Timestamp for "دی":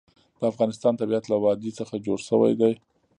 2.61-2.73